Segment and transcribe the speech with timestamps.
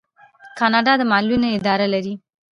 [0.59, 2.13] کاناډا د معلولینو اداره لري.